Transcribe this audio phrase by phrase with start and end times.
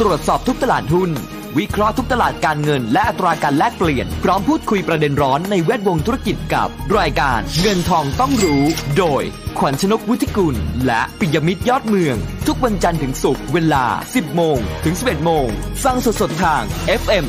[0.00, 1.10] ตรวจสอบทุกตลาดหุ้น
[1.58, 8.62] วิเคราะห์ทุกตลาดการเงิน และอัตราการแลกเปลี่ยน พร้อมพูดคุยประเด็นร้อนในแวดวงธุรกิจกับ รายการเงินทองต้องรู้
[8.98, 9.22] โดย
[9.58, 15.46] ขวัญชนกวุฒิกุล และปิยมิตรยอดเมือง ทุกวันจันทร์ถึงศุกร์เวลา 10 โมง ถึง 11 โมง
[15.84, 16.62] ฟังสดๆทาง
[17.00, 17.24] FM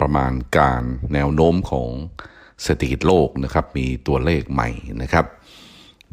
[0.00, 0.82] ประมาณการ
[1.12, 1.88] แนวโน้มของ
[2.62, 4.68] เศรษฐกิจโลกนะครับมีตัวเลขใหม่
[5.02, 5.26] นะครับ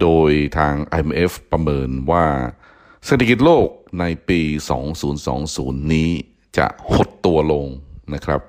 [0.02, 2.26] โดยทาง IMF ประเมินว่า
[3.06, 3.68] เศรษฐกิจโลก
[4.00, 4.42] ในปี
[5.18, 6.10] 2020 นี้
[6.58, 7.66] จะหดตัวลง
[8.14, 8.42] นะครับ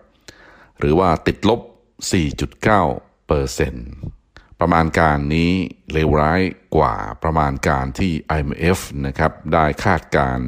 [0.79, 1.61] หรือว่าติดลบ
[2.45, 3.89] 4.9เปอร์เซ็นต์
[4.61, 5.53] ประมาณการนี้
[5.93, 6.41] เลวร้าย
[6.77, 10.39] กว่าประมาณการที่ IMF นะครับได้คาดการ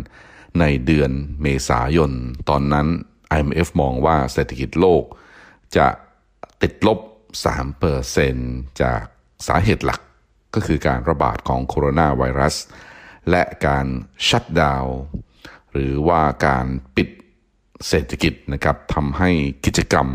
[0.61, 1.11] ในเดือน
[1.43, 2.13] เมษายน
[2.49, 2.87] ตอนนั้น
[3.37, 5.05] IMF มองว่าเศรษฐกิจโลก
[5.77, 5.89] จะ
[6.63, 6.99] ติดลบ
[7.39, 8.35] 3เปอร์เซ็น
[8.83, 9.03] จาก
[9.47, 10.01] สาเหตุหลัก
[10.55, 12.57] ก็คือการระบาดของโคโรนาไวรัส
[13.31, 13.87] และการ
[14.29, 14.87] ชัดดาว
[15.73, 16.67] หรือว่าการ
[16.97, 17.09] ปิด
[17.89, 19.31] เศรษฐกิจนะครับทำให้
[19.65, 20.09] กิจกรรม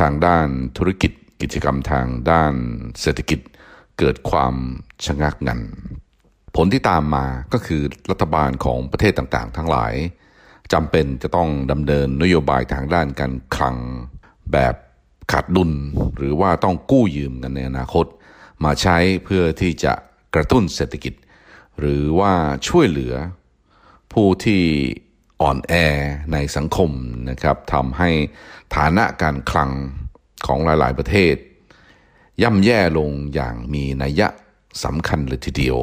[0.00, 0.48] ทางด้าน
[0.78, 2.52] ธุรกิจ กิจกรรมทางด้าน
[3.00, 3.40] เศรษฐกิจ
[3.98, 4.54] เกิดความ
[5.06, 5.60] ชะงักงัน
[6.56, 9.94] ผลที่ตามมาก็คือรัฐบาลของประเทศต่างๆ ทั้งหลาย
[10.72, 13.76] จำเป็นจะต้องดำเนินนโยบายทางด้านการคลัง
[14.52, 14.74] แบบ
[15.32, 15.72] ขาดดุล
[16.16, 18.06] หรือว่าต้องกู้ยืมกันในอนาคต
[18.64, 19.92] มาใช้เพื่อที่จะ
[20.34, 21.14] กระตุ้นเศรษฐกิจ
[21.78, 22.34] หรือว่า
[22.68, 23.14] ช่วยเหลือ
[24.12, 24.62] ผู้ที่
[25.42, 25.72] อ่อนแอ
[26.32, 26.90] ในสังคม
[27.30, 28.10] นะครับทำให้
[28.76, 29.70] ฐานะการคลัง
[30.46, 31.34] ของหลาย ๆ ประเทศ
[32.42, 34.28] ย่ำแย่ลงอย่างมีนัยยะ
[34.84, 35.78] สำคัญเลยทีเดียว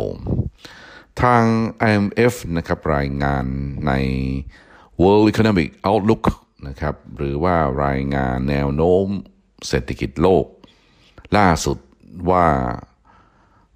[1.22, 1.44] ทาง
[1.90, 3.46] IMF นะครับรายงาน
[3.88, 3.92] ใน
[5.02, 6.24] World Economic Outlook
[6.68, 7.56] นะครับหรือว่า
[7.86, 9.08] รายงานแนวโน้ม
[9.68, 10.46] เศรษฐกิจโลก
[11.38, 11.78] ล่าสุด
[12.30, 12.48] ว่า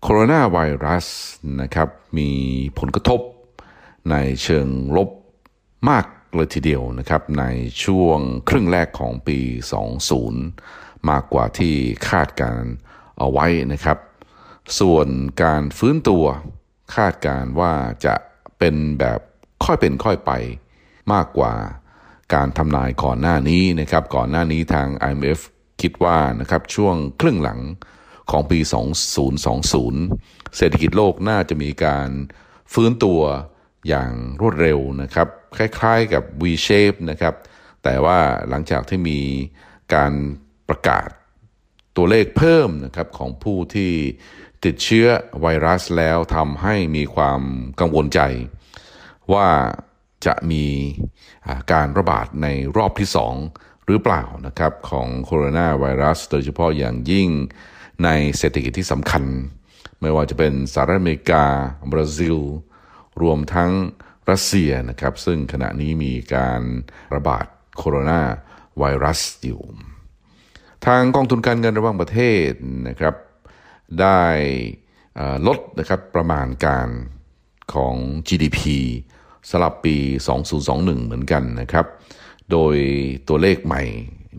[0.02, 1.08] โคโรนาไวรัส
[1.62, 2.30] นะครับมี
[2.80, 3.22] ผลกระทบ
[4.12, 5.10] ในเชิงลบ
[5.90, 6.06] มาก
[6.36, 7.46] เลยทีเดียวนะครับใน
[7.86, 8.20] ช่วง
[8.50, 9.40] ครึ่งแรกของปี
[10.04, 11.76] 20 มากกว่าที่
[12.10, 12.64] คาดการ
[13.20, 13.98] เอาไว้นะครับ
[14.80, 15.08] ส่วน
[15.44, 16.26] การฟื้นตัว
[16.96, 17.74] คาดการว่า
[18.06, 18.16] จะ
[18.60, 19.20] เป็นแบบ
[19.66, 20.32] ค่อยเป็นค่อยไป
[21.14, 21.54] มากกว่า
[22.34, 25.40] การทำนายก่อนหน้านี้นะครับ ก่อนหน้านี้ทาง IMF
[25.82, 27.60] คิดว่านะครับช่วงครึ่งหลัง
[28.32, 28.60] ของปี
[29.38, 32.10] 2020 เศรษฐกิจโลกน่าจะมีการ
[32.74, 33.22] ฟื้นตัว
[33.88, 34.12] อย่าง
[34.42, 35.28] รวดเร็วนะครับ
[35.58, 37.36] คล้ายๆกับ V shape นะครับ
[37.84, 39.20] แต่ว่าหลังจากที่มี
[39.94, 40.14] การ
[40.70, 41.10] ประกาศ
[41.98, 43.92] ตัวเลขเพิ่มนะครับของผู้ที่
[44.66, 45.08] ติดเชื้อ
[45.42, 47.42] ไวรัสแล้วทำให้มีความ
[47.80, 48.20] กังวลใจ
[49.34, 49.48] ว่า
[50.26, 50.66] จะมี
[51.72, 52.48] การระบาดใน
[52.78, 53.36] รอบที่สอง
[53.86, 57.30] หรือเปล่านะครับของโคโรนาไวรัส โดยเฉพาะอย่างยิ่ง
[58.04, 59.24] ในเศรษฐกิจที่สำคัญ
[60.02, 61.46] ไม่ว่าจะเป็นสหรัฐอเมริกา
[61.92, 62.38] บราซิล
[63.22, 63.72] รวมทั้ง
[64.32, 66.62] รัสเซียนะครับ ซึ่งขณะนี้มีการ
[67.16, 67.46] ระบาด
[67.78, 68.22] โคโรนา
[68.80, 69.62] ไวรัสอยู่
[70.86, 72.50] ทางกองทุนการเงินระหว่างประเทศ
[72.88, 73.16] นะครับ
[74.02, 74.22] ได้
[75.48, 76.88] ลดนะครับประมาณการ
[77.74, 77.96] ของ
[78.28, 78.60] GDP
[79.50, 79.98] สลับปี
[80.52, 81.86] 2021 เหมือนกันนะครับ
[82.52, 82.76] โดย
[83.28, 83.84] ตัวเลขใหม่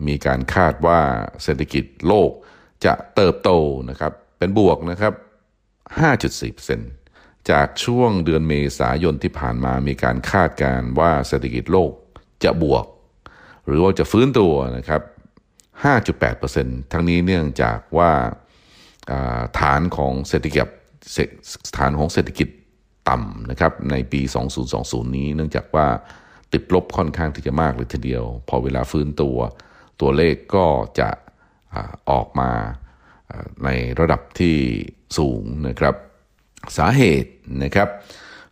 [0.07, 0.99] มีการคาดว่า
[1.43, 2.31] เศรษฐกิจโลก
[2.85, 3.51] จะเติบโต
[3.89, 5.13] นะครับเป็นบวกนะครับ
[6.71, 11.91] 5.4%จากช่วงเดือนเมษายนที่ผ่านมามีการคาดการว่าเศรษฐกิจโลก
[12.43, 12.85] จะบวก
[13.65, 15.01] หรือว่าจะฟื้นตัวนะครับ
[15.97, 18.11] 5.8%ทั้งนี้เนื่องจากว่า
[19.59, 20.67] ฐานของเศรษฐกิจ
[21.77, 22.47] ฐานของเศรษฐกิจ
[23.09, 24.21] ต่ำนะครับในปี
[24.67, 25.87] 2020 นี้ เนื่องจากว่า
[26.53, 29.37] ติดลบค่อนข้างที่จะมากเลยทีเดียว พอเวลาฟื้นตัว
[30.01, 30.65] ตัวเลขก็
[30.99, 31.09] จะ
[32.09, 32.51] ออกมา
[33.63, 33.69] ใน
[33.99, 34.57] ระดับที่
[35.17, 35.95] สูงนะครับ
[36.77, 37.31] สาเหตุ
[37.63, 37.89] นะครับ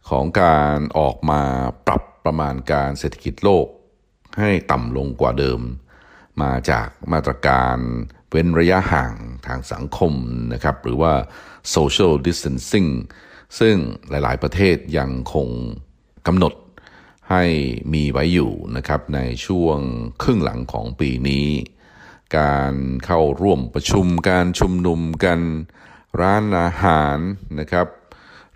[0.10, 1.42] ของการออกมา
[1.88, 3.68] ปรับประมาณการเศรษฐกิจโลก
[4.40, 5.62] ให้ต่ำลงกว่าเดิม
[6.42, 7.78] มาจากมาตรการ
[8.30, 9.16] เว้นระยะห่าง
[9.48, 10.14] ทางสังคม
[10.54, 11.14] นะครับ หรือว่า
[11.76, 12.90] social distancing
[13.60, 13.76] ซึ่ง
[14.10, 15.48] หลาย ๆ ประเทศยังคง
[16.28, 16.54] กำหนด
[17.32, 17.44] ให้
[17.94, 19.78] มีไว้อยู่นะครับในช่วง
[20.24, 21.48] ครึ่งหลังของปีนี้
[22.38, 22.74] การ
[23.06, 25.40] เข้าร่วมประชุมการชุมนุมกัน
[26.22, 27.18] ร้านอาหาร
[27.60, 27.88] นะครับ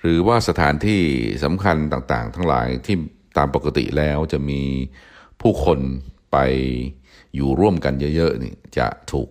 [0.01, 1.01] หรือว่าสถานที่
[1.43, 2.97] สำคัญต่างๆ ทั้งหลายที่
[3.37, 4.61] ตามปกติแล้วจะมี
[5.41, 5.79] ผู้คน
[6.31, 6.37] ไป
[7.35, 9.29] อยู่ร่วมกันเยอะๆนี่จะถูก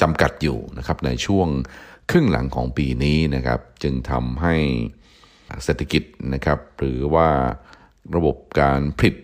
[0.00, 1.48] จำกัดอยู่นะครับในช่วง
[2.10, 4.56] ครึ่งหลังของปีนี้นะครับ จึงทำให้
[5.64, 6.02] เศรษฐกิจ
[6.34, 7.28] นะครับ หรือว่า
[8.14, 9.14] ระบบการผลิต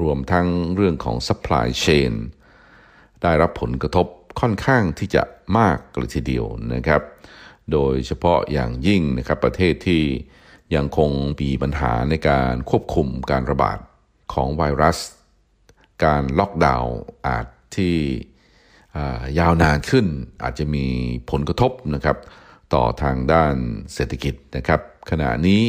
[0.00, 2.12] รวมทั้งเรื่องของ supply chain
[3.22, 4.06] ได้รับผลกระทบ
[4.40, 5.22] ค่อนข้างที่จะ
[5.58, 7.02] มากเลยทีเดียวนะครับ
[7.72, 10.02] โดยเฉพาะอย่างยิ่งนะครับประเทศที่
[10.74, 11.10] ยังคง
[11.40, 13.78] มีปัญหาในการควบคุมการระบาด
[14.32, 14.98] ของไวรัส
[16.04, 17.96] การล็อกดาวน์อาจที่
[19.38, 20.06] ยาวนานขึ้น
[20.42, 20.86] อาจจะมี
[21.30, 22.16] ผลกระทบนะครับ
[22.74, 23.54] ต่อทางด้าน
[23.94, 24.80] เศรษฐกิจนะครับ
[25.10, 25.62] ขณะนี้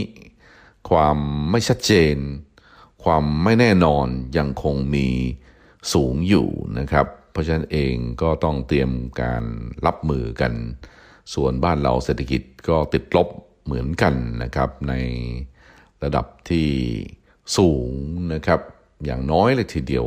[0.90, 1.18] ความ
[1.52, 2.16] ไม่ชัดเจน
[3.04, 4.08] ความไม่แน่นอน
[4.38, 5.08] ยังคงมี
[5.94, 6.48] สูงอยู่
[6.80, 8.92] นะครับ เพราะฉะนั้นเองก็ต้องเตรียม
[9.22, 9.44] การ
[9.86, 10.54] รับมือกัน
[11.34, 13.28] ส่วนบ้านเราเศรษฐกิจก็ติดลบ
[13.66, 14.94] เหมือนกันนะครับใน
[16.04, 16.70] ระดับที่
[17.58, 17.90] สูง
[18.34, 18.60] นะครับ
[19.06, 20.06] อย่างน้อยเลยทีเดียว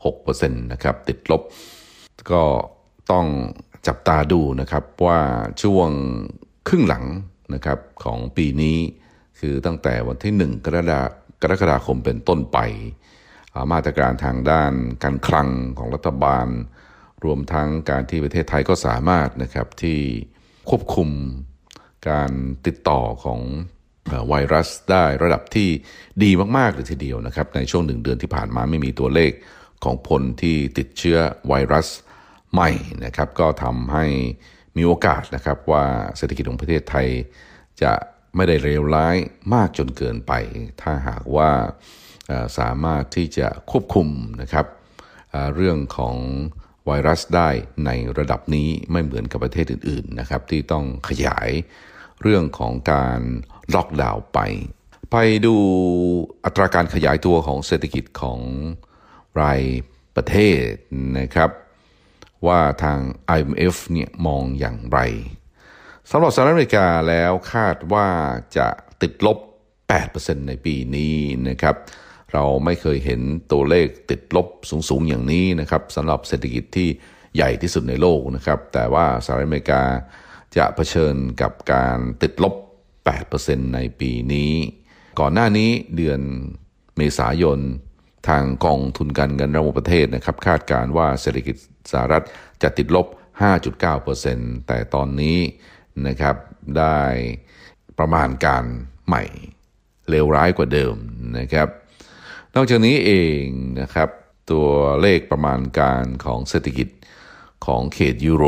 [0.00, 1.42] 6%นะครับติดลบ
[2.30, 2.42] ก็
[3.10, 3.26] ต้อง
[3.86, 5.20] จับตาดูนะครับว่า
[5.62, 5.90] ช่วง
[6.68, 7.04] ครึ่งหลัง
[7.54, 8.76] นะครับของปีนี้
[9.38, 11.00] คือตั้งแต่วันที่ 1 กรกฎา
[11.42, 12.58] กรกฎาคมเป็นต้นไป
[13.72, 14.72] มาตรการทางด้าน
[15.04, 16.46] การคลังของรัฐบาล
[17.24, 19.98] รวมทั้งการที่ประเทศไทยก็สามารถนะครับที่
[20.68, 21.10] ควบคุม
[22.10, 22.30] การ
[22.66, 23.40] ติดต่อของ
[24.28, 25.68] ไวรัสได้ระดับที่
[26.22, 29.32] ดีมาก ๆ เลยทีเดียวนะครับ ในช่วงหนึ่งเดือนที่ผ่านมาไม่มีตัวเลข
[29.84, 31.88] ของคนที่ติดเชื้อไวรัส
[32.52, 32.70] ใหม่
[33.04, 34.04] นะครับ ก็ทำให้
[34.76, 35.84] มีโอกาสนะครับว่า
[36.16, 37.08] เศรษฐกิจของประเทศไทย
[37.82, 37.92] จะ
[38.36, 39.16] ไม่ได้เลวร้าย
[39.54, 40.32] มากจนเกินไป
[40.82, 41.50] ถ้าหากว่า
[42.58, 44.08] สามารถที่จะควบคุม
[44.42, 44.66] นะครับ
[45.54, 46.16] เรื่องของ
[46.86, 47.48] ไวรัสได้
[47.86, 51.50] ในระดับนี้ไม่เหมือนกับประเทศอื่นๆนะครับที่ต้องขยาย
[52.22, 53.20] เรื่องของการ
[53.74, 54.40] ล็อกดาวน์ไป
[55.12, 55.56] ไปดู
[56.44, 58.40] อัตราการขยายตัวของเศรษฐกิจของ
[59.40, 59.62] ราย
[60.16, 60.60] ประเทศ
[61.18, 61.50] นะครับ
[62.46, 62.98] ว่าทาง
[63.38, 64.98] IMF เนี่ยมองอย่างไร
[66.10, 68.08] สำหรับสหรัฐอเมริกาแล้วคาดว่า
[68.56, 68.68] จะ
[69.02, 69.38] ติดลบ
[69.92, 71.16] 8%ในปีนี้
[71.48, 71.76] นะครับ
[72.32, 73.20] เราไม่เคยเห็น
[73.52, 76.88] ตัวเลขติดลบสูงๆอย่างนี้นะครับสำหรับเศรษฐกิจที่
[77.36, 79.82] ใหญ่ที่สุดในโลกนะครับ แต่ว่าสหรัฐอเมริกา
[80.56, 82.54] จะเผชิญกับการติดลบ
[83.14, 84.52] 8%ในปีนี้
[85.20, 86.20] ก่อนหน้านี้เดือน
[86.96, 87.58] เมษายน
[88.28, 91.56] ทางกองทุนการเงินระหว่างประเทศนะครับ คาดการว่าเศรษฐกิจ
[91.92, 92.24] สหรัฐ
[92.62, 93.06] จะติดลบ
[93.86, 95.38] 5.9%แต่ตอนนี้
[96.06, 96.36] นะครับ
[96.78, 96.98] ได้
[97.98, 98.64] ประมาณการ
[99.06, 99.24] ใหม่
[100.08, 100.94] เลวร้ายกว่าเดิม
[101.38, 101.68] นะครับ
[102.56, 103.42] นอกจากนี้เอง
[103.80, 104.08] นะครับ
[104.50, 104.68] ตัว
[105.02, 106.88] เลขประมาณการของเศรษฐกิจ
[107.66, 108.44] ของเขตยูโร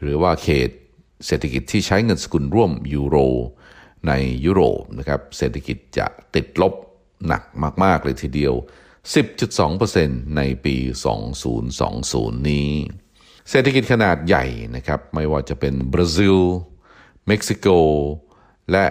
[0.00, 0.70] หรือว่าเขต
[1.26, 3.16] เศรษฐกิจที่ใช้เงินสกุลร่วมยูโร
[4.08, 4.12] ใน
[4.44, 6.74] ยุโรปนะครับเศรษฐกิจจะติดลบ
[7.26, 7.42] หนัก
[7.84, 8.54] มาก ๆ เลยทีเดียว
[9.24, 10.76] 10.2%ในปี
[11.62, 12.70] 2020 นี้
[13.50, 14.44] เศรษฐกิจขนาดใหญ่
[14.76, 16.38] นะครับ ไม่ว่าจะเป็นบราซิล
[17.26, 17.66] เม็กซิโก
[18.72, 18.84] และ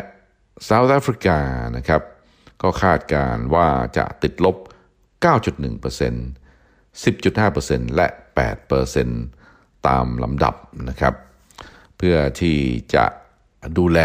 [0.63, 1.39] เซาท์แอฟริกา
[1.77, 2.01] นะครับ
[2.61, 4.57] ก็คาดการว่าจะติดลบ
[5.25, 8.07] 9.1% 10.5%และ
[9.17, 10.55] 8%ตามลำดับ
[10.89, 11.13] นะครับ
[11.97, 12.57] เพื่อที่
[12.95, 13.05] จะ
[13.77, 13.99] ดูแล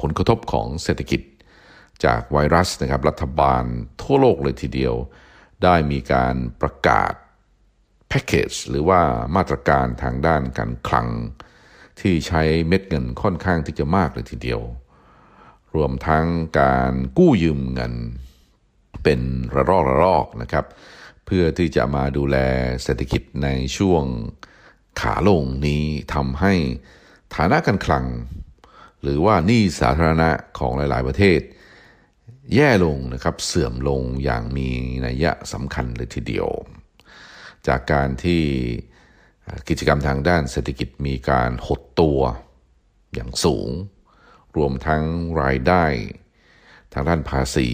[0.00, 1.20] ผลกระทบของเศรษฐกิจ
[2.04, 3.64] จากไวรัสนะครับรัฐบาล
[4.02, 4.94] ทั่วโลกเลยทีเดียว
[5.62, 7.12] ได้มีการประกาศ
[8.08, 9.00] แพ็กเกจหรือว่า
[9.36, 11.08] มาตรการทางด้านการคลัง
[12.00, 14.60] ที่ใช้เม็ดเงินค่อนข้างที่จะมากเลยทีเดียว
[15.76, 16.26] รวมทั้ง
[16.60, 17.94] การกู้ยืมเงิน
[19.04, 19.20] เป็น
[19.54, 20.66] ระลอกระลอกนะครับ
[21.26, 22.36] เพื่อที่จะมาดูแล
[22.82, 24.04] เศรษฐกิจในช่วง
[25.00, 25.84] ขาลงนี้
[26.14, 26.54] ทำให้
[27.34, 28.06] ฐานะการคลัง
[29.02, 31.40] หรือว่าหนี้สาธารณะของหลาย ๆ ประเทศ
[32.54, 34.68] แย่ลงนะครับเสื่อมลงอย่างมี
[35.06, 36.48] นัยยะสำคัญเลยทีเดียว
[37.66, 38.42] จากการที่
[39.68, 42.20] กิจกรรมทางด้านเศรษฐกิจมีการหดตัว
[43.14, 43.68] อย่างสูง
[44.56, 45.02] รวมทั้ง
[45.42, 45.84] รายได้
[46.92, 47.68] ทางด้านภาษี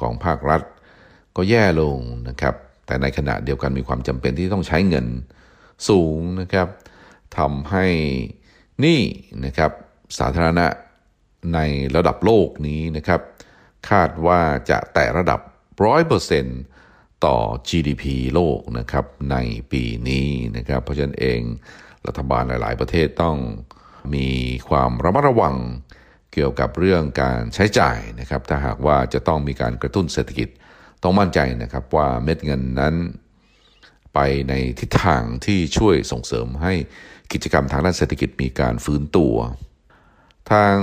[0.00, 0.62] ของภาครัฐ
[1.36, 2.54] ก็แย่ลงนะครับ
[2.86, 5.06] แต่ในขณะเดียวกันมีความจำเป็นที่ต้องใช้เงิน
[5.88, 6.68] สูงนะครับ
[7.38, 7.86] ทำให้
[8.84, 9.00] นี้
[9.44, 9.70] นะครับ
[10.18, 10.66] สาธารณะ
[11.54, 11.58] ใน
[11.96, 13.20] ระดับโลกนี้นะครับ
[13.90, 15.40] คาดว่าจะแตะระดับ
[16.52, 17.36] 100%ต่อ
[17.68, 19.36] GDP โลกนะครับใน
[19.72, 21.40] ปีนี้นะครับ เพราะฉะนั้นเอง
[22.06, 23.36] รัฐบาลหลาย ๆ ประเทศต้อง
[24.14, 24.28] มี
[24.68, 25.56] ความระมัดระวัง
[26.32, 30.48] เกี่ยวกับเรื่องการใช้จ่ายนะครับถ้าหากว่าจะต้องมีการกระตุ้นเศรษฐกิจ
[31.02, 32.94] ต้องมั่นใจนะครับว่าเม็ดเงินนั้น
[34.14, 34.18] ไป
[34.48, 36.72] ในทิศทางที่ช่วยส่งเสริมให้
[37.32, 39.34] กิจกรรมทางด้านเศรษฐกิจมีการฟื้นตัว
[40.52, 40.76] ทาง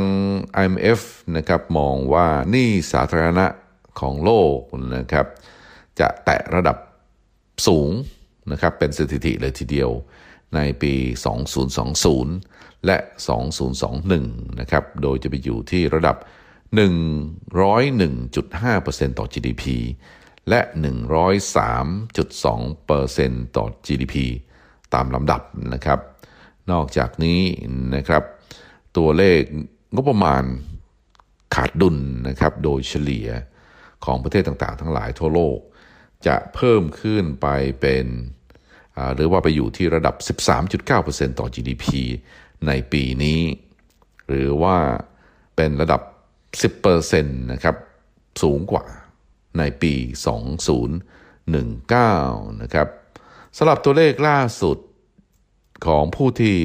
[0.64, 1.02] IMF
[1.38, 3.46] นะครับมองว่านี่สาธารณะ
[4.00, 4.58] ของโลก
[4.98, 5.28] นะครับ
[6.00, 6.78] จะแตะระดับ
[7.68, 7.90] สูง
[8.52, 9.92] นะครับเป็นสถิติเลยทีเดียว
[10.56, 10.94] ในปี
[11.90, 12.98] 2020 และ
[13.80, 16.18] 2021 นะครับ โดยจะไปอยู่ที่ระดับ
[16.78, 19.64] 101.5%ต่อ GDP
[20.50, 24.16] และ 103.2%ต่อ GDP
[24.94, 25.42] ตามลำดับ
[25.74, 26.00] นะครับ
[26.72, 27.42] นอกจากนี้
[27.96, 28.24] นะครับ
[28.98, 29.42] ตัวเลข
[29.94, 30.44] งบประมาณ
[31.56, 33.28] ขาดดุลนะครับ โดยเฉลี่ย
[34.06, 35.60] ของประเทศต่างๆ ทั้งหลายทั่วโลก
[36.28, 37.48] จะเพิ่มขึ้นไป
[37.82, 38.06] เป็น
[39.16, 40.16] หรือว่าไปอยู่ที่ระดับ
[40.78, 41.86] 13.9%ต่อ GDP
[42.68, 43.42] ในปีนี้
[44.28, 44.78] หรือว่า
[45.56, 46.02] เป็นระดับ
[46.82, 47.76] 10%นะครับ
[48.42, 48.86] สูงกว่า
[49.58, 49.94] ในปี
[51.28, 52.88] 2019 นะครับ
[53.58, 54.78] สำหรับตัวเลขล่าสุด
[55.86, 56.58] ของผู้ที่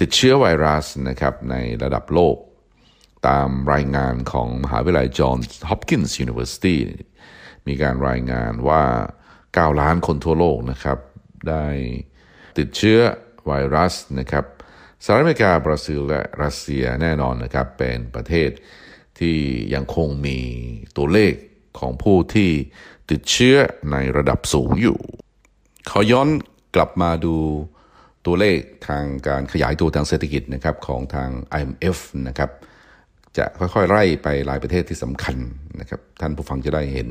[0.00, 2.36] ติดเชื้อไวรัสนะครับในระดับโลก
[3.28, 6.78] ตามรายงานของมหาวิทยาลัย Johns Hopkins University
[7.66, 8.82] มีการรายงานว่า
[9.34, 10.98] 9 ล้านคนทั่วโลกนะครับ
[11.48, 11.66] ได้
[12.58, 13.00] ติดเชื้อ
[13.46, 14.44] ไวรัสนะครับ
[15.04, 18.50] สหรัฐอเมริกาบราซิลและรัสเซียแน่นอนนะครับ เป็นประเทศ
[19.18, 19.36] ที่
[19.74, 20.38] ยังคงมี
[20.96, 21.32] ตัวเลข
[21.78, 22.50] ของผู้ที่
[23.10, 23.56] ติดเชื้อ
[23.92, 24.98] ในระดับสูงอยู่
[25.90, 26.28] ขอย้อน
[26.74, 27.36] กลับมาดู
[28.26, 28.58] ตัวเลข
[28.88, 32.50] ทางการขยายตัวทางเศรษฐกิจนะครับของทาง IMF นะครับ
[33.38, 35.36] จะค่อยๆ ไล่ไปหลายประเทศที่สำคัญ
[35.80, 37.08] นะครับ ท่านผู้ฟังจะได้เห็น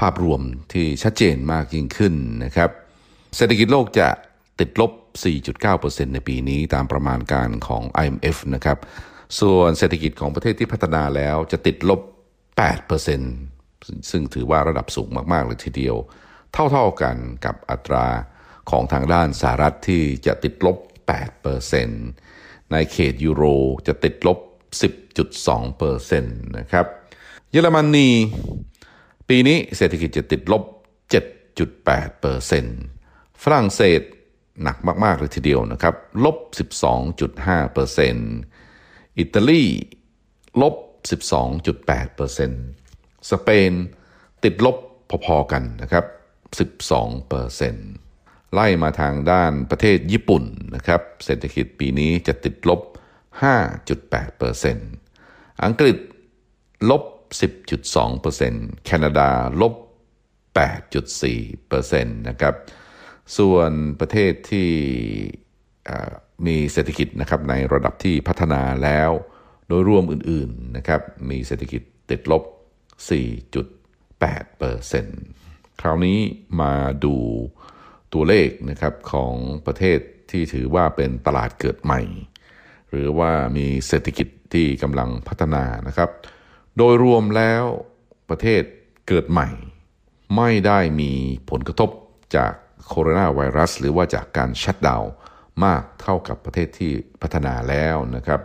[0.00, 0.40] ภาพรวม
[0.72, 2.14] ที่ชัดเจนมากยิ่งขึ้น
[2.44, 2.70] นะครับ
[3.36, 4.08] เศรษฐกิจโลกจะ
[4.60, 4.92] ติดลบ
[5.54, 8.78] 4.9%ในปีนี้ตามประมาณการของ IMF นะครับ
[9.40, 12.00] ส่วนเศรษฐกิจของประเทศที่พัฒนาแล้วจะติดลบ
[13.26, 15.96] 8%ซึ่งถือว่าระดับสูงมาก ๆ เลยทีเดียว
[16.52, 18.06] เท่า ๆกันกับอัตรา
[18.70, 20.76] ของทางด้านสหรัฐที่จะติดลบ
[21.94, 23.44] 8%ในเขตยูโร
[23.86, 24.38] จะติดลบ
[25.32, 26.86] 10.2%นะครับ
[27.50, 28.08] เยอรมนี
[29.28, 30.62] ปีนี้เศรษฐกิจจะติดลบ
[31.12, 32.97] 7.8%
[33.42, 34.00] ฝรั่งเศส
[34.62, 36.38] หนักมาก ๆ เลยทีเดียวนะครับ ลบ
[37.18, 39.62] 12.5%อิตาลี
[40.62, 40.74] ลบ
[41.56, 43.72] 12.8%สเปน
[44.44, 44.76] ติดลบ
[45.24, 46.04] พอ ๆ กันนะครับ
[46.88, 52.80] 12%ไล่มาทางด้านประเทศญี่ปุ่นนะครับ เศรษฐกิจปีนี้จะติดลบ
[54.42, 55.96] 5.8%อังกฤษ
[56.90, 57.02] ลบ
[57.94, 59.30] 10.2%แคนาดา
[59.60, 59.74] ลบ
[60.56, 62.54] 8.4%นะครับ
[63.36, 63.70] ส่วน
[64.00, 64.70] ประเทศที่
[66.46, 69.10] มีเศรษฐกิจนะครับในระดับที่พัฒนาแล้ว
[69.68, 72.42] โดยรวมอื่นๆนะครับมีเศรษฐกิจติดลบ
[74.10, 76.18] 4.8%คราวนี้
[76.60, 77.14] มาดู
[78.12, 79.34] ตัวเลขนะครับของ
[79.66, 79.98] ประเทศ
[80.30, 82.00] ที่ถือว่าเป็นตลาดเกิดใหม่
[82.90, 86.10] หรือว่ามีเศรษฐกิจที่กำลังพัฒนานะครับ
[86.76, 87.64] โดยรวมแล้ว
[88.30, 88.62] ประเทศ
[89.08, 89.48] เกิดใหม่
[90.36, 91.12] ไม่ได้มี
[91.50, 91.90] ผลกระทบ
[92.36, 92.52] จาก
[92.88, 95.10] โคโรนาไวรัส หรือว่าจากการชัดดาวน์
[95.64, 96.92] มากเท่ากับประเทศที่
[97.22, 98.40] พัฒนาแล้วนะครับ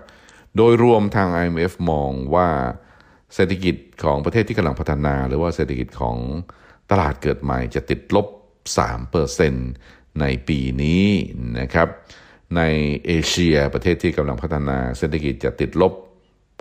[0.55, 2.47] โดยรวมทาง IMF มองว่า
[3.35, 6.17] เศรษฐกิจของประเทศที่กำลังพัฒนา หรือว่าเศรษฐกิจของ
[6.91, 8.27] ตลาดเกิดใหม่จะติดลบ
[9.43, 11.07] 3%ในปีนี้
[11.59, 11.87] นะครับ
[12.55, 12.61] ใน
[13.05, 15.93] เอเชียประเทศที่กำลังพัฒนาเศรษฐกิจจะติดลบ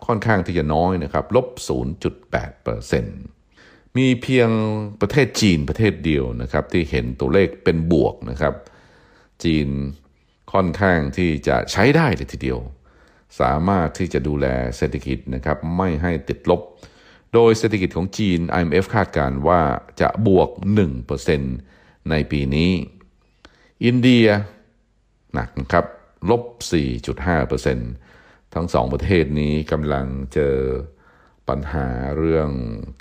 [0.06, 1.46] ค่อนข้างที่จะน้อยนะครับ ลบ
[2.42, 3.41] 0.8%
[3.96, 4.50] มีเพียง
[5.00, 8.54] ประเทศจีนประเทศเดียวนะครับที่เห็นตัวเลขเป็นบวกนะครับ
[9.44, 9.68] จีน
[10.52, 12.58] ค่อนข้างที่จะใช้ได้เลยทีเดียว
[13.40, 14.46] สามารถที่จะดูแล
[14.76, 16.60] เศรษฐกิจนะครับไม่ให้ติดลบ
[17.34, 19.62] โดยเศรษฐกิจของจีน IMF คาดการว่า
[20.00, 20.48] จะบวก
[21.30, 22.70] 1%ในปีนี้
[23.84, 24.26] อินเดีย
[25.34, 25.86] หนักนะครับ
[26.30, 26.42] ลบ
[27.28, 30.56] 4.5%ทั้งสองประเทศนี้กำลังเจอ
[31.48, 32.50] ปัญหาเรื่อง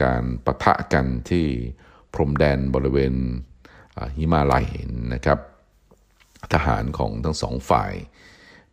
[0.03, 1.47] การปะทะกันที่
[2.13, 3.13] พรมแดนบริเวณ
[4.17, 4.67] หิมาลัย
[5.13, 5.39] นะครับ
[6.53, 7.93] ทหารของทั้งสองฝ่าย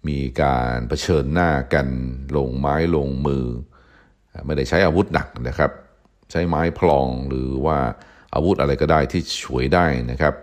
[0.08, 1.88] มีการเผชิญหน้ากัน
[2.36, 3.44] ลงไม้ลงมือ
[4.46, 5.70] ไม่ได้ใช้อาวุธหนักนะครับ
[6.30, 7.78] ใช้ไม้พลองหรือว่า
[8.34, 10.34] อาวุธอะไรก็ได้ที่ช่วยได้นะครับ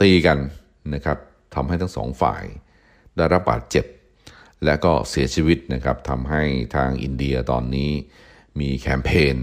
[0.00, 0.38] ตีกัน
[0.94, 1.18] นะครับ
[1.54, 2.44] ทำให้ทั้งสองฝ่าย
[3.16, 3.84] ได้รับบาดเจ็บ
[4.64, 6.42] และก็เสียชีวิตนะครับทำให้
[6.76, 7.90] ทางอินเดียตอนนี้
[8.60, 9.36] มีแคมเปญ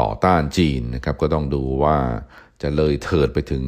[0.00, 1.98] ต่อต้านจีนนะครับก็ต้องดูว่า
[2.62, 3.64] จะเลยเถิดไปถึง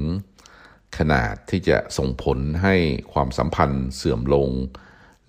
[0.98, 2.74] ขนาดที่จะส่งผลให้
[3.12, 4.48] ความสัมพันธ์เสื่อมลง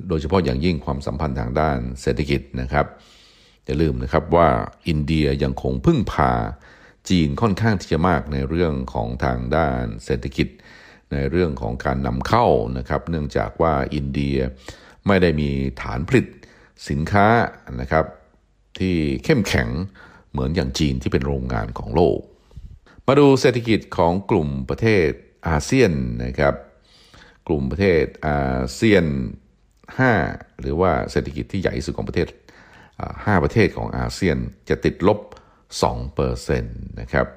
[0.08, 2.86] โดยเฉพาะอย่างยิ่งความสัมพันธ์ทางด้านเศรษฐกิจนะครับ
[3.65, 4.50] อย่าลืมนะครับว่า
[4.88, 6.32] อินเดียยังคงพึ่งพา
[7.10, 10.48] จีนค่อนข้างที่จะมากในเรื่องของทางด้านเศรษฐกิจ
[11.12, 12.46] ในเรื่องของการนำเข้า
[12.77, 14.38] นะครับ เนื่องจากว่าอินเดีย
[15.08, 15.50] ไม่ได้มี
[15.82, 16.25] ฐานผลิต
[16.89, 17.27] สินค้า
[17.82, 18.06] นะครับ
[18.79, 19.70] ที่เข้มแข็ง
[20.32, 22.20] เหมือนอย่างจีนที่เป็นโรงงานของโลก
[23.07, 25.09] มาดูเศรษฐกิจของกลุ่มประเทศ
[25.48, 25.92] อาเซียน
[26.25, 26.55] นะครับ
[27.48, 29.05] กลุ่มประเทศอาเซียน
[29.83, 32.27] 5 หรือว่าเศรษฐกิจที่ใหญ่ที่สุดของประเทศ
[32.85, 34.38] 5 ประเทศของอาเซียน
[34.70, 35.20] จะติดลบ
[35.90, 37.27] 2%นะครับ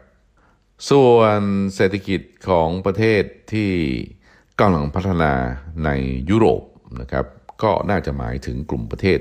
[0.90, 1.40] ส่วน
[1.74, 3.22] เศรษฐกิจของประเทศ
[3.52, 3.70] ที่
[4.60, 5.32] กำลังพัฒนา
[5.84, 5.90] ใน
[6.30, 6.62] ยุโรป
[7.00, 7.26] นะครับ
[7.62, 9.18] ก็น่าจะหมายถึงกลุ่มประเทศ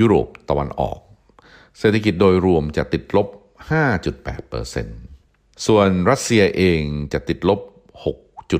[0.00, 0.98] ยุโรปตะวันออก
[1.78, 3.28] เศรษฐกิจโดยรวมจะติดลบ
[4.52, 7.60] 5.8%ส่วนรัสเซียเองจะติดลบ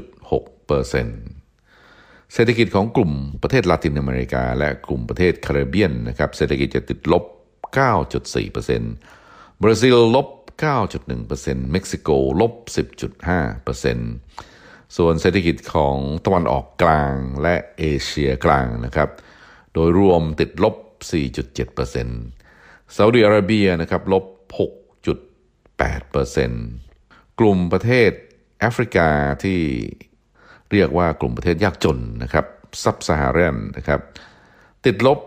[0.06, 7.24] 6.6%เศรษฐกิจของกลุ่มประเทศลาตินอเมริกา และกลุ่มประเทศแคริบเบียนนะครับเศรษฐกิจจะติดลบ
[8.08, 10.28] 9.4%บราซิลลบ
[10.62, 12.08] 9.1%เม็กซิโก
[12.40, 12.52] ลบ
[13.28, 14.57] 10.5%
[14.96, 15.96] ส่วนเศรษฐกิจของ
[16.26, 19.10] ตะวันออกกลางและเอเชียกลางนะครับ
[19.72, 20.74] โดยรวมติดลบ
[22.26, 24.24] 4.7%ซาอุดิอาระเบียนะครับลบ
[25.86, 28.10] 6.8%กลุ่มประเทศ
[28.60, 29.08] แอฟริกา
[29.44, 29.60] ที่
[30.72, 32.46] เรียกว่ากลุ่มประเทศยากจนนะครับ
[32.82, 34.00] ซับซาฮารันนะครับ
[34.84, 35.18] ติดลบ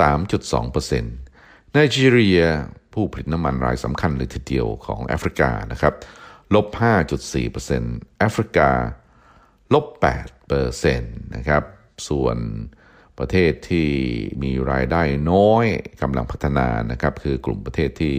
[0.00, 2.40] 3.2%ไนจีเรีย
[2.92, 5.94] ผู้ผลิตน้ำมันรายสำคัญเลยทีเดียวของแอฟริกานะครับ
[6.54, 6.66] ลบ
[7.42, 8.70] 5.4%แอฟริกา
[9.74, 9.86] ลบ
[10.60, 11.64] 8%นะครับ
[12.08, 12.38] ส่วน
[13.18, 13.88] ประเทศที่
[14.42, 15.64] มีรายได้น้อย
[16.02, 18.14] กำลังพัฒนานะครับ คือกลุ่มประเทศที่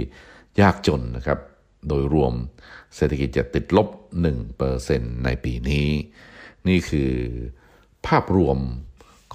[0.61, 1.39] ยากจนนะครับ
[1.87, 2.33] โดยรวม
[2.95, 3.87] เศรษฐกิจจะติดลบ
[4.57, 5.89] 1%ในปีนี้
[6.67, 7.13] นี่คือ
[8.07, 8.59] ภาพรวม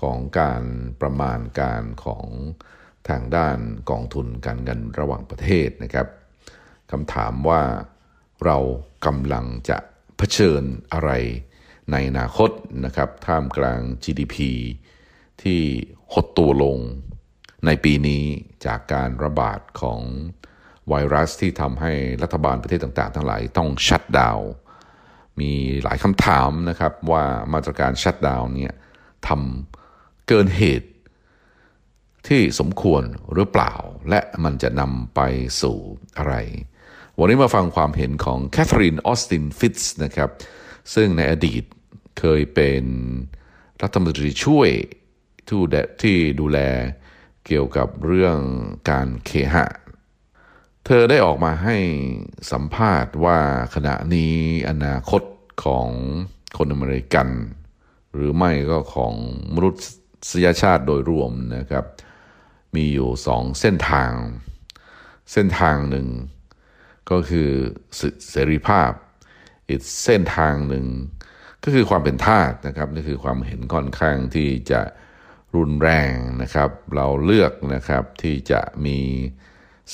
[0.00, 0.62] ของการ
[1.00, 2.26] ประมาณการของ
[3.08, 3.58] ทางด้าน
[3.90, 6.06] กองทุนการเงินระหว่างประเทศนะครับ
[6.90, 7.62] คำถามว่า
[8.44, 8.58] เรา
[9.06, 9.78] กำลังจะ
[10.16, 11.10] เผชิญอะไร
[11.90, 12.50] ในอนาคต
[12.84, 14.36] นะครับ ท่ามกลาง GDP
[15.42, 15.60] ที่
[16.12, 16.78] หดตัวลง
[17.66, 18.22] ในปีนี้
[18.66, 20.00] จากการระบาดของ
[20.88, 24.40] ไวรัสที่ทำให้รัฐบาลประเทศต่างๆ ทั้งหลายต้องชัดดาว
[25.40, 25.52] มี
[25.82, 28.74] หลายคำถามนะครับว่ามาตรการ shutdown เนี่ย
[29.28, 30.90] ทำเกินเหตุ
[32.28, 33.02] ที่สมควร
[33.34, 33.74] หรือเปล่า
[34.08, 35.20] และมันจะนำไป
[35.62, 35.78] สู่
[36.18, 36.34] อะไร
[37.18, 40.30] วันนี้มาฟังความเห็นของแคทเธอรีนออสตินฟิตส์นะครับ
[40.94, 41.64] ซึ่งในอดีต
[42.18, 42.84] เคยเป็น
[43.82, 44.70] รัฐมนตรีช่วย
[46.02, 46.58] ที่ดูแล
[47.46, 48.38] เกี่ยวกับเรื่อง
[48.90, 49.66] การเคหะ
[50.86, 51.76] เธอได้ออกมาให้
[52.50, 53.38] สัมภาษณ์ว่า
[53.74, 54.34] ขณะนี้
[54.68, 55.22] อนาคต
[55.64, 55.88] ของ
[56.58, 57.28] คนอเมริกัน
[58.12, 59.14] หรือไม่ก็ของ
[59.54, 59.70] มนุ
[60.30, 61.84] ษยชาติโดยรวมนะครับ
[62.74, 64.12] มีอยู่สองเส้นทาง
[65.32, 66.08] เส้นทางหนึ่ง
[67.10, 67.50] ก็คือ
[68.30, 68.90] เสรีภาพ
[69.68, 70.86] อีกเส้นทางหนึ่ง
[71.64, 74.80] ก็คือความเป็นทาสนะครับนี่คือความเห็นค่อนข้างที่จะ
[75.56, 78.98] รุนแรงนะครับ เราเลือกนะครับที่จะมี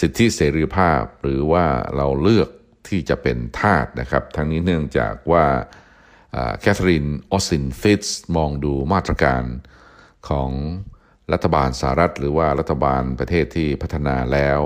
[0.01, 1.65] สิทธิเสรีภาพ หรือว่า
[1.97, 2.49] เราเลือก
[2.89, 5.47] ที่จะเป็นทาสนะครับ ทั้งนี้เนื่องจากว่า
[6.61, 9.43] แคทเธอรีนออสตินฟิตส์มองดูมาตรการ
[10.29, 10.51] ของ
[11.33, 14.59] รัฐบาลสหรัฐ หรือว่ารัฐบาลประเทศที่พัฒนาแล้ว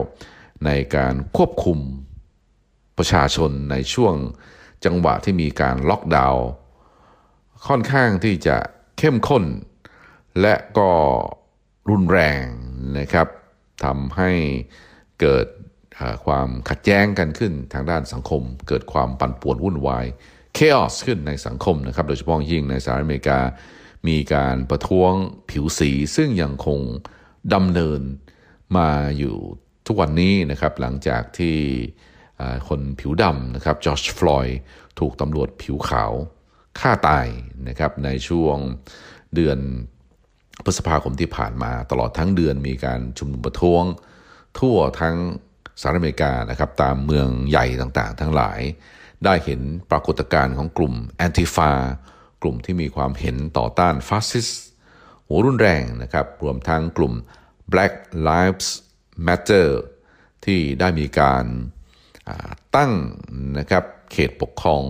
[0.66, 1.78] ในการควบคุม
[2.98, 4.14] ประชาชนในช่วง
[4.84, 6.46] จังหวะที่มีการล็อกดาวน์
[7.66, 8.56] ค่อนข้างที่จะ
[8.98, 9.44] เข้มข้น
[10.40, 10.90] และก็
[11.90, 12.44] รุนแรง
[12.98, 13.28] นะครับ
[13.84, 14.30] ทำให้
[15.20, 15.46] เกิด
[16.26, 20.06] ความขัดแย้งกันขึ้นทางด้านสังคม เกิดความปั่นป่วนวุ่นวาย
[20.54, 23.40] เคออสขึ้นในสังคมนะครับ โดยเฉพาะยิ่งในสหรัฐอเมริกา
[24.08, 25.12] มีการประท้วง
[25.50, 26.80] ผิวสี ซึ่งยังคง
[27.54, 28.00] ดำเนิน
[28.76, 29.36] มาอยู่
[29.86, 31.58] ทุกวันนี้นะครับ หลังจากที่
[32.68, 34.46] คนผิวดำนะครับจอร์จฟลอย
[34.98, 36.12] ถูกตำรวจผิวขาว
[36.80, 37.26] ฆ่าตาย
[37.68, 38.56] นะครับในช่วง
[39.34, 39.58] เดือน
[40.64, 43.84] พฤษภาคมที่ผ่านมา ตลอดทั้งเดือนมีการชุมนุมประท้วง
[44.58, 45.16] ทั่วทั้ง
[45.80, 48.60] สหรัฐอเมริกานะครับตามเมืองใหญ่ต่างๆ ทั้งหลาย
[49.24, 51.72] ได้เห็นปรากฏการณ์ของกลุ่มแอนติฟา
[52.42, 54.48] กลุ่มที่มีความเห็นต่อต้านฟาสซิส
[55.26, 57.14] หัวรุนแรงนะครับรวมทั้งกลุ่ม
[57.72, 57.94] Black
[58.28, 58.68] Lives
[59.26, 59.68] Matter
[60.44, 61.44] ที่ได้มีการ
[62.76, 62.92] ตั้ง
[63.58, 64.82] นะครับเขตปกครอง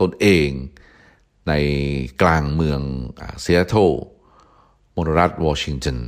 [0.00, 0.48] ตนเอง
[1.48, 1.52] ใน
[2.22, 2.80] กลางเมือง
[3.40, 3.74] เซียโต
[4.96, 5.98] มณรัฐวอชิงตัน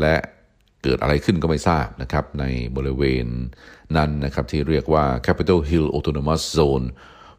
[0.00, 0.16] และ
[0.82, 2.44] เกิดอะไรขึ้นก็ไม่ทราบนะครับ ใน
[2.76, 3.26] บริเวณ
[3.96, 6.86] นั้นนะครับที่เรียกว่า Capitol Hill Autonomous Zone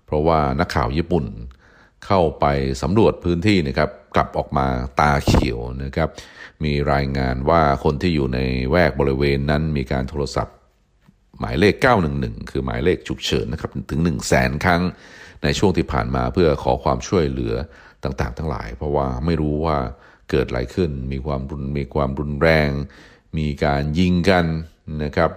[0.06, 1.26] เพราะว่านักข่าวญี่ปุ่น
[2.06, 2.46] เข้าไป
[2.82, 4.68] สำรวจพื้นที่นะครับ กลับออกมา
[5.00, 6.10] ตาเขียวนะครับ
[6.64, 8.40] มีรายงานว่าคนที่อยู่ใน
[8.72, 10.56] แวกบริเวณนั้นมีการโทรศัพท์
[11.42, 11.76] หมายเลข
[12.14, 14.82] 911 คือหมายเลขฉุกเฉินนะครับถึง 1 0 0 0 0แสนครั้ง
[15.44, 17.54] ในช่วงที่ผ่านมาเพื่อขอความช่วยเหลือ
[18.04, 19.78] ต่างๆ ทั้งหลาย เพราะว่าไม่รู้ว่า
[20.30, 22.70] เกิดอะไรขึ้น มีความรุนมีความรุนแรง
[23.38, 24.46] มีการยิงกัน
[25.04, 25.32] นะครับ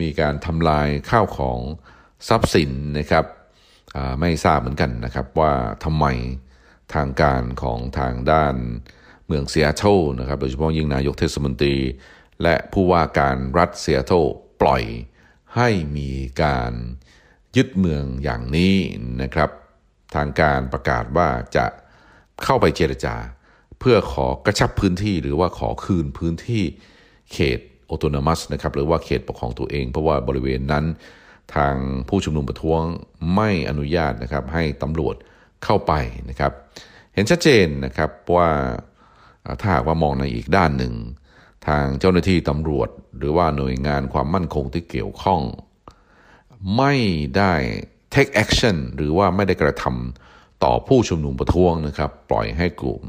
[0.00, 1.58] มีการทำลายข้าวของ
[2.28, 3.24] ทรัพย์สินนะครับ
[4.20, 5.52] ไม่ทราบเหมือนกันนะครับว่า
[5.84, 6.06] ทำไม
[6.94, 8.54] ทางการของทางด้าน
[9.26, 11.76] เมืองเซียโตรนะครับโดยเฉพาะยิ่งนายกเทศมนตรี
[12.42, 14.16] และผู้ว่าการรัฐเซียโตร
[14.60, 14.82] ปล่อย
[15.56, 16.10] ให้มี
[16.42, 16.72] การ
[17.56, 18.74] ยึดเมืองอย่างนี้
[19.22, 19.50] นะครับ
[20.14, 21.66] ทางการประกาศว่าจะ
[22.44, 23.14] เข้าไปเจรจา
[23.78, 26.62] เพื่อขอกระชับพื้นที่หรือว่าขอคืนพื้นที่
[27.32, 27.58] เขต
[27.88, 30.84] ออโตนมัสนะครับหรือว่าเขตปกครองตัวเอง เพราะว่าบริเวณนั้น
[31.54, 31.74] ทาง
[32.08, 32.82] ผู้ชุมนุมประท้วง
[33.34, 35.16] ไม่อนุญาตนะครับให้ตำรวจ
[35.64, 35.92] เข้าไป
[36.28, 36.52] นะครับ
[37.14, 38.50] เห็นชัดเจนนะครับว่า
[39.60, 40.94] ถ้าหากว่ามองในอีกด้านหนึ่ง
[41.66, 45.42] ทางเจ้าหน้าที่ตำรวจ หรือว่าหน่วยงานความมั่นคงที่เกี่ยวข้อง
[46.76, 46.94] ไม่
[47.36, 47.52] ได้
[48.14, 53.02] take action หรือว่าไม่ได้กระทำต่อผู้ชุมนุมประท้วงนะครับ ปล่อยให้กลุ่ม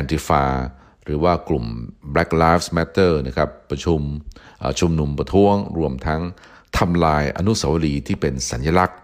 [0.00, 0.44] Antifa
[1.04, 1.64] หรือว่ากลุ่ม
[2.14, 4.00] Black Lives Matter นะครับประชุม
[4.80, 6.20] ชุมนุมประท้วง รวมทั้ง
[6.78, 9.00] ทำลายอนุสาวรีย์ที่เป็นสัญลักษณ์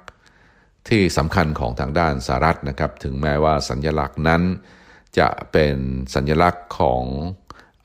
[0.88, 4.42] ที่สำคัญของทางด้านสหรัฐนะครับ ถึงแม้ว่าสัญลักษณ์นั้น
[5.18, 5.76] จะเป็น
[6.14, 7.02] สัญลักษณ์ของ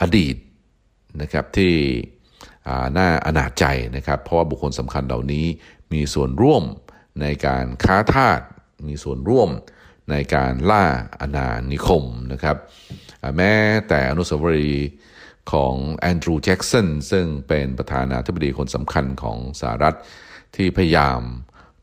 [0.02, 0.36] อดีต
[1.22, 1.74] นะครับที่
[2.98, 5.46] น่าอนาจใจนะครับ เพราะว่าบุคคลสำคัญเหล่านี้
[5.94, 6.64] มีส่วนร่วม
[7.22, 8.40] ในการค้าทาส
[8.88, 9.50] มีส่วนร่วม
[10.12, 10.84] ในการล่า
[11.20, 12.58] อาณานิคมนะครับ
[13.38, 13.54] แม้
[13.88, 14.90] แต่อนุสาวรีย์
[15.52, 19.96] ของแอนดรูว์แจ็กสันซึ่งเป็นประธานาธิบดีคนสำคัญของสหรัฐ
[20.56, 21.22] ที่พยายาม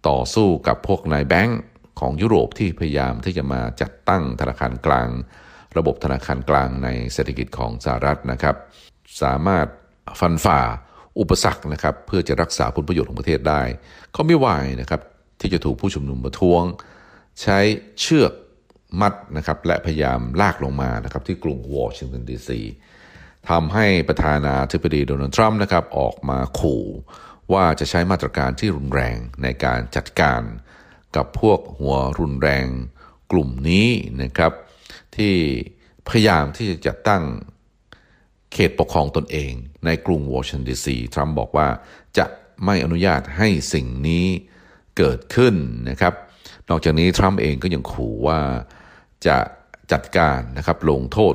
[0.08, 1.60] ต่อสู้กับพวกนายแบงก์
[2.00, 5.08] ของยุโรปที่พยายามที่จะมาจัดตั้งธนาคารกลาง
[5.76, 8.56] ระบบธนาคารกลางในเศรษฐกิจของสหรัฐนะครับ
[9.22, 9.66] สามารถ
[10.20, 10.60] ฟันฝ่า
[11.18, 13.62] อุปสรรคนะครับเพื่อจะรักษาผลประโยชน์ของประเทศได้
[14.12, 14.46] เขาไม่ไหว
[14.80, 15.00] นะครับ
[15.40, 16.62] ที่จะถูกผู้ชุมนุมประท้วง
[17.42, 17.58] ใช้
[18.00, 18.32] เชือก
[19.00, 22.60] มัดนะครับและพยายามลากลงมานะครับที่กรุงวอชิงตันดีซี
[23.50, 26.84] ทำให้ประธานาธิบดีโดนัลด์ทรัมป์นะครับออกมาขู่
[27.52, 30.42] ว่าจะใช้มาตรการที่รุนแรงในการจัดการ
[31.16, 32.66] กับพวกหัวรุนแรง
[33.32, 33.88] กลุ่มนี้
[34.22, 34.52] นะครับ
[35.16, 35.34] ที่
[36.08, 37.22] พยายามที่จะจัดตั้ง
[38.52, 39.52] เขตปกครองตนเอง
[39.84, 41.68] ในกรุงวอชิงตันดีซีทรัมป์บอกว่า
[42.18, 42.26] จะ
[42.64, 44.26] ไม่อนุญาตให้สิ่งนี้
[44.96, 45.54] เกิดขึ้น
[45.90, 46.14] นะครับ
[46.68, 48.40] นอกจากนี้ทรัมป์เองก็ยังขู่ว่า
[49.26, 49.38] จะ
[49.92, 51.34] จัดการนะครับลงโทษ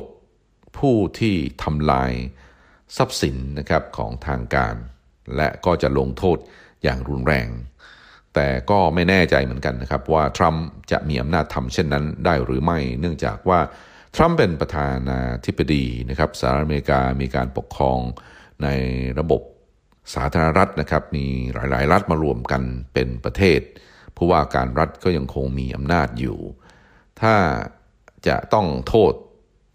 [0.78, 2.12] ผู้ที่ทำลาย
[2.96, 4.74] ทรัพย์สินนะครับของทางการ
[5.36, 6.38] และก็จะลงโทษ
[6.82, 7.48] อย่างรุนแรง
[8.34, 13.60] แต่ก็ไม่แน่ใจเหมือนกันนะครับว่าทรัมป์จะมีอำนาจทำเช่นนั้นได้หรือไม่ เนื่องจากว่า
[14.16, 17.98] ทรัมป์เป็นประธานาธิบดีนะครับสหรัฐอเมริกามีการปกครอง
[18.62, 18.68] ใน
[19.18, 19.42] ระบบ
[20.14, 22.62] สาธารณรัฐนะครับมีหลาย ๆ รัฐมารวมกัน
[22.94, 23.60] เป็นประเทศ
[24.16, 26.38] ผู้ว่าการรัฐก็ยังคงมีอำนาจอยู่
[27.20, 27.34] ถ้า
[28.28, 29.12] จะต้องโทษ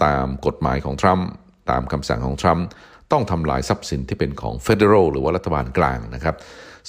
[0.05, 1.27] ตามกฎหมายของทรัมป์
[1.69, 2.65] ตามคำสั่งของทรัมป์
[3.11, 6.35] ต้องทำลายทรัพย์สินที่เป็นของ Federal หรือว่ารัฐบาลกลางนะครับ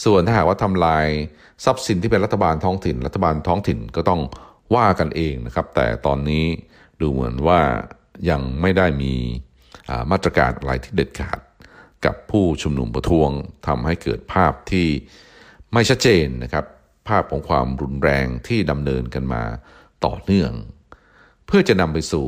[0.05, 1.07] ส่วนถ้าหากว่าทำลาย
[1.65, 4.21] ทรัพย์สินที่เป็นรัฐบาลท้องถิ่น รัฐบาลท้องถิ่นก็ต้อง
[4.75, 6.47] ว่ากันเองนะครับ แต่ตอนนี้
[7.01, 7.61] ดูเหมือนว่า
[8.31, 9.15] ยังไม่ได้มี
[10.11, 11.39] มาตรการอะไรที่เด็ดขาด
[12.05, 13.31] กับผู้ชุมนุมประท้วง
[13.67, 14.89] ทำให้เกิดภาพที่
[15.73, 16.65] ไม่ชัดเจนนะครับ
[17.09, 19.43] ภาพของความรุนแรงที่ดำเนินกันมา
[20.05, 20.53] ต่อเนื่อง
[21.47, 22.27] เพื่อจะนำไปสู่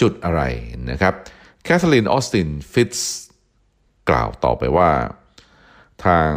[0.00, 0.42] จุดอะไร
[0.90, 1.14] นะครับ
[1.64, 3.10] แคทเธอรีนออสตินฟิตส์
[4.08, 4.90] กล่าวต่อไปว่า
[6.06, 6.32] ทาง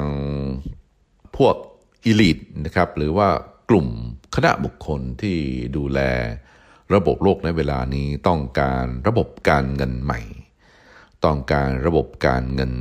[1.38, 1.55] พวก
[2.06, 3.29] elite นะครับหรือว่า
[3.69, 3.88] กลุ่ม
[4.36, 5.38] คณะบุคคลที่
[5.77, 5.99] ดูแล
[6.93, 10.21] ระบบโลกในเวลานี้ต้องการระบบการเงินใหม่
[11.25, 12.73] ต้องการระบบการเงิน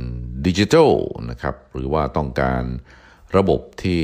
[0.45, 0.91] ดิจิทัล
[1.29, 2.63] นะครับหรือว่าต้องการ
[3.37, 4.01] ระบบที่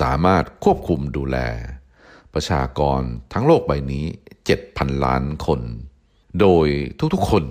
[0.00, 1.38] สามารถควบคุมดูแล
[2.34, 3.00] ประชากร
[3.32, 4.04] ทั้งโลกใบนี้
[4.54, 5.60] 7,000 ล้านคน
[6.40, 6.66] โดย
[7.14, 7.44] ทุกๆคน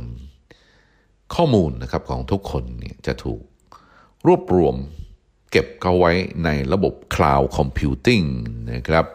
[1.36, 3.42] ข้อมูลนะครับของทุกคนเนี่ยจะถูก
[4.28, 4.76] รวบรวม
[5.52, 6.12] เก็บเข้าไว้
[6.46, 8.28] ในระบบ Cloud Computing
[8.72, 9.06] นะครับ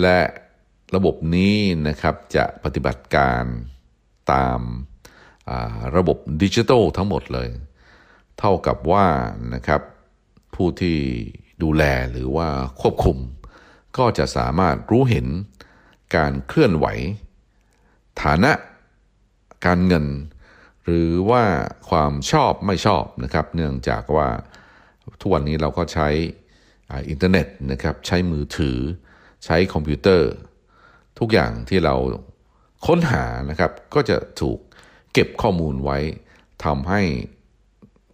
[0.00, 0.18] และ
[0.94, 1.56] ระบบนี้
[1.88, 3.44] นะครับจะปฏิบัติการ
[4.32, 4.60] ตาม
[5.96, 7.48] ระบบดิจิทัลทั้งหมดเลย
[8.38, 9.06] เท่ากับว่า
[9.54, 9.82] นะครับ
[10.54, 10.98] ผู้ที่
[11.62, 12.48] ดูแลหรือว่า
[12.80, 13.18] ควบคุม
[13.96, 15.26] ก็จะสามารถรู้เห็น
[16.16, 16.86] การเคลื่อนไหว
[18.22, 18.52] ฐานะ
[19.66, 20.06] การเงิน
[20.84, 21.44] หรือว่า
[21.88, 24.28] ความชอบไม่ชอบนะครับ เนื่องจากว่า
[25.20, 26.08] ทุกวันนี้เราก็ใช้
[27.10, 28.78] อินเทอร์เน็ตนะครับใช้มือถือ
[29.44, 30.30] ใช้คอมพิวเตอร์
[31.18, 31.94] ทุกอย่างที่เรา
[32.86, 34.58] ค้นหานะครับ ก็จะถูก
[35.12, 35.98] เก็บข้อมูลไว้
[36.64, 37.02] ทำให้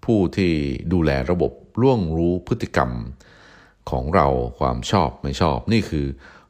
[0.05, 0.53] ผู้ที่
[0.93, 2.91] ดูแลระบบล่วงรู้พฤติกรรม
[3.91, 4.27] ของเรา
[4.59, 6.07] ความชอบไม่ชอบ นี่คือ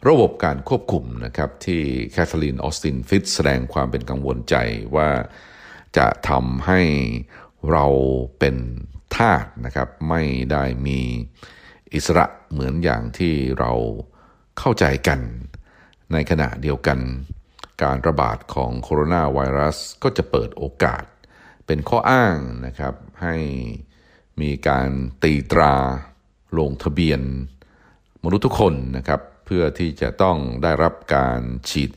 [0.08, 1.80] ระบบการควบคุมนะครับ ที่
[2.12, 4.56] แคทเธอรีนออสตินฟิตแสดงความเป็นกังวลใจ
[4.96, 5.08] ว่า
[5.96, 6.80] จะทำให้
[7.70, 7.86] เรา
[8.38, 8.56] เป็น
[9.16, 11.00] ทาสนะครับ ไม่ได้มี
[11.94, 13.72] อิสระเหมือนอย่างที่เรา
[14.58, 15.20] เข้าใจกัน
[16.12, 16.98] ในขณะเดียวกัน
[17.82, 21.04] การระบาดของโคโรนาไวรัสก็จะเปิดโอกาส
[21.66, 23.36] เป็นข้ออ้างนะครับให้
[24.40, 24.88] มีการ
[25.22, 25.74] ตีตรา
[26.58, 27.20] ลงทะเบียน
[28.24, 31.90] มนุษย์ทุกคนนะครับเพื่อที่จะต้องได้รับการฉีด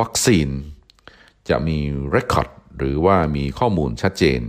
[0.00, 0.48] วัคซีน
[1.48, 1.78] จะมี
[2.10, 4.40] เรคคอร์ดหรือว่ามีข้อมูลชัดเจน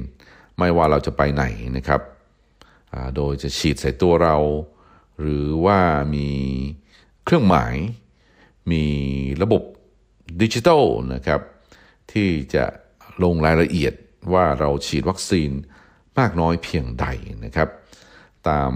[0.57, 1.43] ไม่ว่าเราจะไปไหน
[1.77, 2.01] นะครับ
[3.15, 4.37] โดยจะฉีดใส่ตัวเรา
[5.19, 5.79] หรือว่า
[6.15, 6.29] มี
[7.23, 7.75] เครื่องหมาย
[8.71, 8.85] มี
[9.41, 9.63] ระบบ
[10.41, 11.41] ดิจิทัลนะครับ
[12.11, 12.65] ที่จะ
[13.23, 13.93] ลงรายละเอียด
[14.33, 15.51] ว่าเราฉีดวัคซีน
[16.19, 17.05] มากน้อยเพียงใด
[17.45, 17.69] นะครับ
[18.49, 18.73] ตาม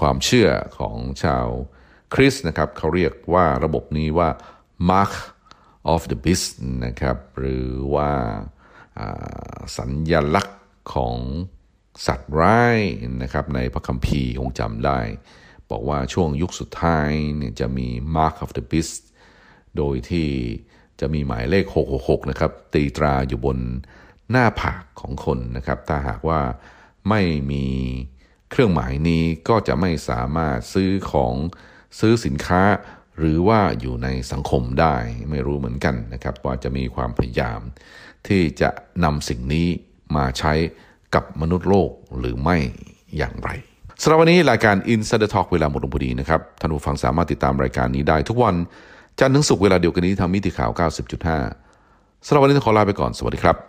[0.00, 1.46] ความเชื่อของชาว
[2.14, 4.28] คริสนะครับเขาเรียกว่าระบบนี้ว่า
[4.90, 5.12] mark
[5.92, 6.52] of the beast
[6.86, 8.10] นะครับหรือว่า
[9.78, 10.62] สัญญลักษณ์
[10.94, 11.16] ของ
[12.06, 12.78] สัตว์ร้าย
[13.22, 15.00] นะครับในพระคัมภีร์คงจำได้
[15.70, 19.02] บอกว่าช่วงยุคสุดท้ายเนี่ยจะมี mark of the beast
[19.78, 20.28] โดยที่
[21.00, 21.64] จะมีหมายเลข
[21.98, 23.58] 666 นะครับ ตีตราอยู่บน
[24.30, 26.40] หน้าผากของคนนะครับ ถ้าหากว่า
[27.08, 27.64] ไม่มี
[28.50, 31.34] เครื่องหมายนี้ก็จะไม่สามารถซื้อของ
[31.98, 32.62] ซื้อสินค้า
[33.18, 34.96] หรือว่าอยู่ในสังคมได้
[35.30, 37.60] ไม่รู้เหมือนกันนะครับ ว่าจะมีความพยายาม
[38.28, 38.70] ที่จะ
[39.04, 39.68] นำสิ่งนี้
[40.16, 40.52] มาใช้
[41.14, 42.56] กับมนุษย์โลกหรือไม่
[43.16, 43.50] อย่างไร
[44.02, 48.54] สำหรับวันนี้รายการ Insider Talk เวลาหมดลงพอดีนะครับท่านผู้ฟังสามารถติดตามรายการนี้ได้ทุกวัน
[49.20, 50.70] จันทร์ถึงศุกร์เวลาเดียวกันนี้ทางมิติข่าว
[51.48, 53.67] 90.5สำหรับวันนี้ต้องขอลาไปก่อนสวัสดีครับ